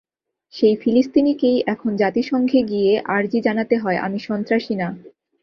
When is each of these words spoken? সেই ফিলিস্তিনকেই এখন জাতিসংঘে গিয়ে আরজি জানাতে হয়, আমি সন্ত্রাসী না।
সেই 0.53 0.75
ফিলিস্তিনকেই 0.75 1.57
এখন 1.67 1.91
জাতিসংঘে 1.95 2.59
গিয়ে 2.63 2.91
আরজি 3.07 3.39
জানাতে 3.41 3.75
হয়, 3.77 3.97
আমি 3.97 4.19
সন্ত্রাসী 4.19 4.75
না। 4.75 4.87